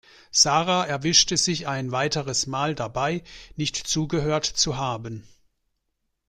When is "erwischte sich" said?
0.87-1.67